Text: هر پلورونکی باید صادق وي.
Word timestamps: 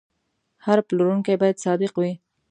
هر 0.65 0.77
پلورونکی 0.87 1.35
باید 1.41 1.61
صادق 1.65 1.93
وي. 1.99 2.11